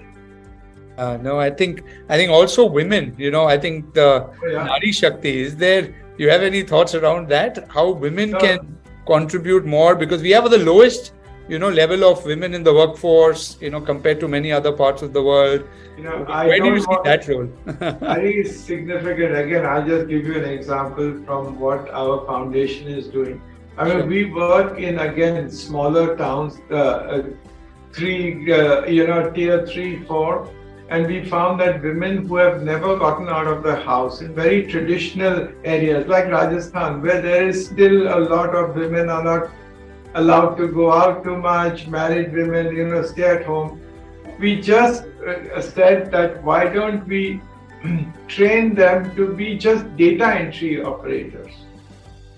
[0.97, 3.15] Uh, no, I think I think also women.
[3.19, 4.65] You know, I think the oh, yeah.
[4.65, 5.95] Nari Shakti is there.
[6.19, 7.67] You have any thoughts around that?
[7.69, 11.13] How women can contribute more because we have the lowest
[11.49, 15.03] you know level of women in the workforce you know compared to many other parts
[15.03, 15.63] of the world
[15.97, 19.87] you know I where do you see that role i think it's significant again i'll
[19.87, 23.41] just give you an example from what our foundation is doing
[23.79, 24.07] i mean sure.
[24.07, 27.23] we work in again smaller towns uh, uh,
[27.93, 30.51] three uh, you know tier three four
[30.89, 34.67] and we found that women who have never gotten out of the house in very
[34.67, 39.51] traditional areas like Rajasthan, where there is still a lot of women are not
[40.15, 43.81] allowed to go out too much, married women, you know, stay at home.
[44.39, 47.41] We just uh, said that why don't we
[48.29, 51.53] train them to be just data entry operators?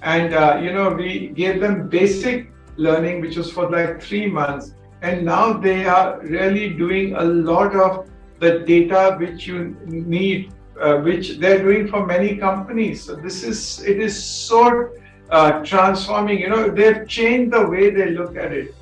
[0.01, 4.73] And, uh, you know, we gave them basic learning, which was for like three months.
[5.03, 8.09] And now they are really doing a lot of
[8.39, 13.05] the data which you need, uh, which they're doing for many companies.
[13.05, 14.91] So this is it is so
[15.31, 16.39] uh, transforming.
[16.39, 18.75] You know, they've changed the way they look at it.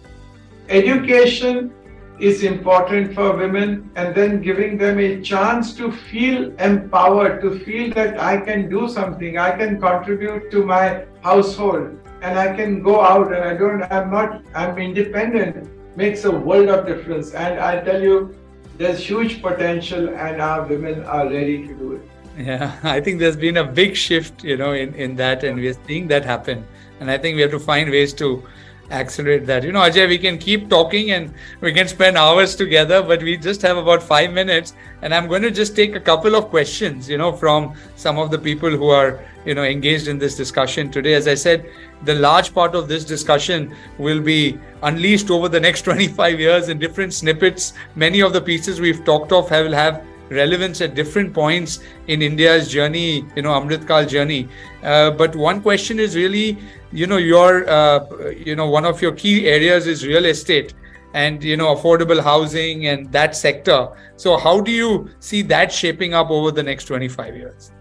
[0.68, 1.72] Education
[2.18, 7.92] is important for women, and then giving them a chance to feel empowered, to feel
[7.92, 13.02] that I can do something, I can contribute to my household, and I can go
[13.02, 15.68] out, and I don't, I'm not, I'm independent.
[15.96, 17.32] Makes a world of difference.
[17.32, 18.34] And I tell you,
[18.78, 22.02] there's huge potential and our women are ready to do it.
[22.38, 25.78] Yeah i think there's been a big shift you know in in that and we're
[25.86, 26.66] seeing that happen.
[27.00, 28.42] And i think we have to find ways to
[28.91, 29.64] accelerate that.
[29.64, 33.37] You know ajay we can keep talking and we can spend hours together but we
[33.37, 34.74] just have about 5 minutes.
[35.03, 38.30] And i'm going to just take a couple of questions you know from some of
[38.30, 41.14] the people who are you know engaged in this discussion today.
[41.14, 41.66] As i said
[42.05, 46.78] the large part of this discussion will be unleashed over the next 25 years in
[46.78, 47.72] different snippets.
[47.95, 52.68] Many of the pieces we've talked of will have relevance at different points in India's
[52.68, 54.48] journey, you know, Amritkal journey.
[54.82, 56.58] Uh, but one question is really,
[56.92, 60.74] you know, your, uh, you know, one of your key areas is real estate
[61.14, 66.12] and you know affordable housing and that sector so how do you see that shaping
[66.12, 67.72] up over the next 25 years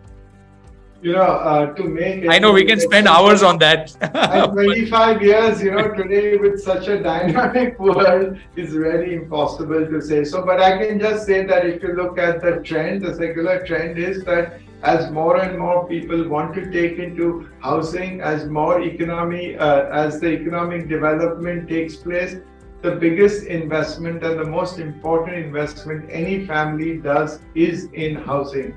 [1.05, 2.27] you know, uh, to make.
[2.27, 3.95] I know we can spend hours on that.
[4.01, 10.01] and 25 years, you know, today with such a dynamic world is very impossible to
[10.01, 10.43] say so.
[10.43, 13.99] But I can just say that if you look at the trend, the secular trend
[13.99, 19.57] is that as more and more people want to take into housing, as more economy,
[19.57, 22.37] uh, as the economic development takes place,
[22.81, 28.75] the biggest investment and the most important investment any family does is in housing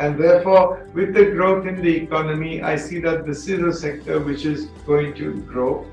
[0.00, 4.18] and therefore, with the growth in the economy, I see that this is a sector
[4.18, 5.86] which is going to grow.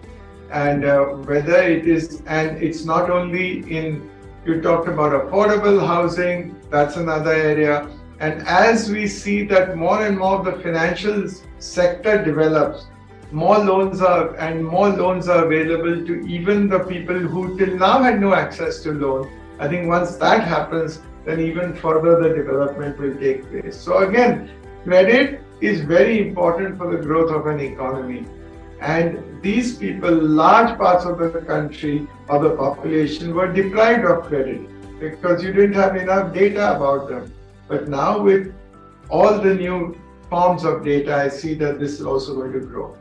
[0.50, 4.10] And uh, whether it is, and it's not only in,
[4.46, 7.90] you talked about affordable housing, that's another area.
[8.22, 11.28] And as we see that more and more the financial
[11.60, 12.88] sector develops,
[13.34, 18.02] more loans are and more loans are available to even the people who till now
[18.02, 19.30] had no access to loan.
[19.60, 23.76] I think once that happens, then even further the development will take place.
[23.76, 24.50] So again,
[24.86, 28.26] credit is very important for the growth of an economy.
[28.80, 34.62] And these people, large parts of the country or the population were deprived of credit
[35.02, 37.34] because you didn't have enough data about them.
[37.68, 38.54] But now with
[39.10, 40.00] all the new
[40.30, 42.96] forms of data, I see that this is also going to grow.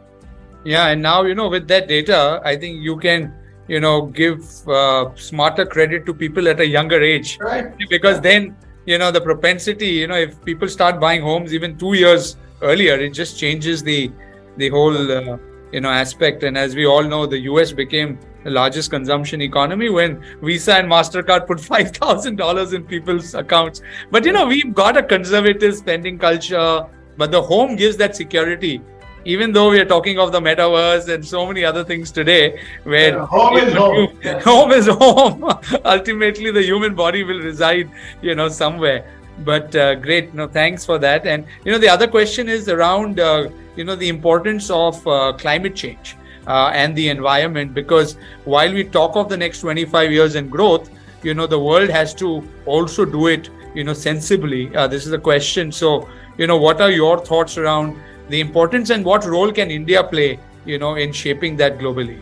[0.64, 3.32] Yeah, and now you know with that data, I think you can
[3.68, 7.74] you know give uh, smarter credit to people at a younger age, right?
[7.88, 8.56] Because then
[8.86, 12.94] you know the propensity, you know, if people start buying homes even two years earlier,
[12.94, 14.10] it just changes the
[14.56, 15.38] the whole uh,
[15.72, 16.42] you know aspect.
[16.42, 17.72] And as we all know, the U.S.
[17.72, 23.34] became the largest consumption economy when Visa and Mastercard put five thousand dollars in people's
[23.34, 23.82] accounts.
[24.10, 26.86] But you know, we've got a conservative spending culture,
[27.16, 28.80] but the home gives that security
[29.26, 33.18] even though we are talking of the metaverse and so many other things today, where
[33.18, 34.40] yeah, home is home, yeah.
[34.50, 35.44] home is home.
[35.84, 37.90] Ultimately, the human body will reside,
[38.22, 39.04] you know, somewhere.
[39.44, 41.26] But uh, great, no, thanks for that.
[41.26, 45.32] And you know, the other question is around, uh, you know, the importance of uh,
[45.32, 46.16] climate change
[46.46, 50.88] uh, and the environment, because while we talk of the next 25 years and growth,
[51.24, 54.74] you know, the world has to also do it, you know, sensibly.
[54.76, 55.72] Uh, this is a question.
[55.72, 56.08] So,
[56.38, 57.96] you know, what are your thoughts around?
[58.28, 62.18] The importance and what role can India play, you know, in shaping that globally?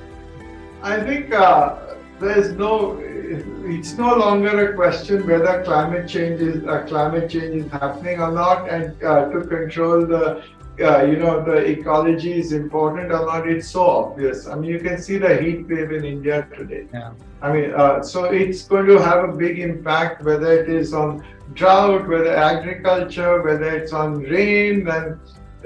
[0.82, 1.76] I think uh,
[2.20, 7.70] there's no, it's no longer a question whether climate change is uh, climate change is
[7.72, 10.44] happening or not, and uh, to control the,
[10.80, 13.48] uh, you know, the ecology is important or not.
[13.48, 14.46] It's so obvious.
[14.46, 16.86] I mean, you can see the heat wave in India today.
[16.92, 17.12] Yeah.
[17.40, 21.24] I mean, uh, so it's going to have a big impact, whether it is on
[21.54, 25.18] drought, whether agriculture, whether it's on rain, and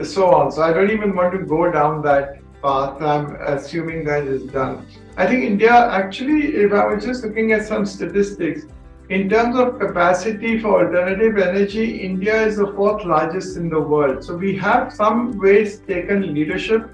[0.05, 0.51] so on.
[0.53, 3.01] So I don't even want to go down that path.
[3.03, 4.87] I'm assuming that is done.
[5.17, 8.67] I think India actually, if I was just looking at some statistics,
[9.09, 14.23] in terms of capacity for alternative energy, India is the fourth largest in the world.
[14.23, 16.91] So we have some ways taken leadership.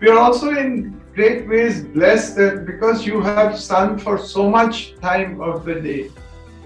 [0.00, 4.96] We are also in great ways blessed that because you have sun for so much
[5.00, 6.10] time of the day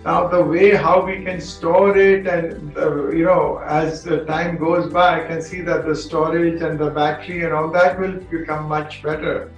[0.03, 4.57] now, the way how we can store it, and uh, you know, as the time
[4.57, 8.12] goes by, I can see that the storage and the battery and all that will
[8.12, 9.53] become much better.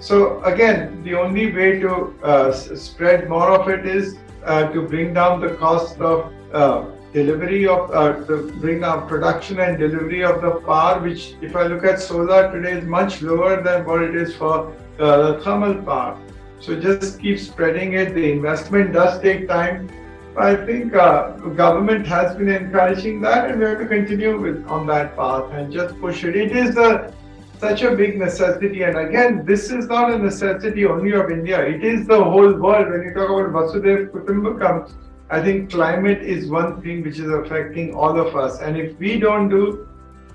[0.00, 5.14] So, again, the only way to uh, spread more of it is uh, to bring
[5.14, 10.42] down the cost of uh, delivery of, uh, to bring down production and delivery of
[10.42, 14.16] the power, which, if I look at solar today, is much lower than what it
[14.16, 16.18] is for uh, thermal power.
[16.60, 18.14] So just keep spreading it.
[18.14, 19.88] The investment does take time.
[20.36, 21.30] I think uh,
[21.62, 25.72] government has been encouraging that, and we have to continue with on that path and
[25.72, 26.36] just push it.
[26.36, 27.12] It is a
[27.58, 31.60] such a big necessity, and again, this is not a necessity only of India.
[31.60, 32.90] It is the whole world.
[32.90, 34.92] When you talk about Vasudhaiva Kutumbakam,
[35.28, 39.18] I think climate is one thing which is affecting all of us, and if we
[39.18, 39.88] don't do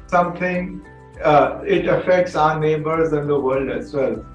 [0.08, 0.82] something,
[1.24, 4.26] uh, it affects our neighbors and the world as well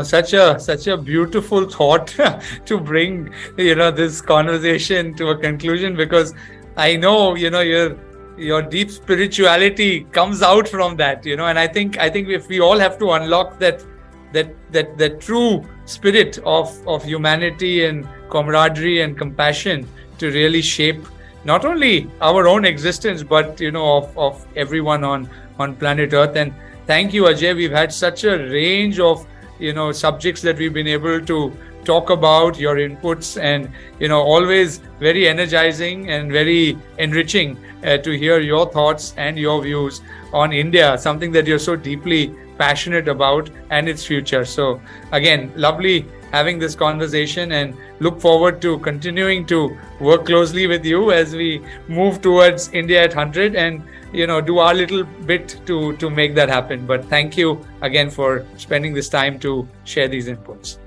[0.00, 2.06] such a such a beautiful thought
[2.66, 6.34] to bring you know this conversation to a conclusion because
[6.76, 7.98] I know you know your
[8.38, 12.48] your deep spirituality comes out from that you know and I think I think if
[12.48, 13.84] we all have to unlock that
[14.32, 19.88] that that that true spirit of of humanity and camaraderie and compassion
[20.18, 21.04] to really shape
[21.44, 25.28] not only our own existence but you know of, of everyone on
[25.58, 26.36] on planet earth.
[26.36, 26.54] And
[26.86, 27.56] thank you ajay.
[27.56, 29.26] We've had such a range of
[29.58, 31.52] you know subjects that we've been able to
[31.84, 38.16] talk about your inputs and you know always very energizing and very enriching uh, to
[38.16, 40.00] hear your thoughts and your views
[40.32, 44.44] on india something that you're so deeply passionate about and its future.
[44.44, 44.80] So
[45.12, 51.12] again lovely having this conversation and look forward to continuing to work closely with you
[51.12, 51.48] as we
[51.88, 53.82] move towards india at 100 and
[54.12, 56.86] you know do our little bit to to make that happen.
[56.86, 60.78] But thank you again for spending this time to share these inputs.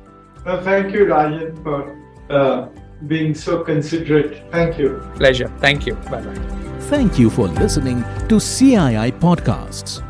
[0.45, 1.79] Well, thank you rajan for
[2.29, 2.67] uh,
[3.07, 4.43] being so considerate.
[4.51, 5.01] Thank you.
[5.15, 5.51] Pleasure.
[5.59, 5.95] Thank you.
[5.95, 10.01] Bye bye thank you for listening to cii podcasts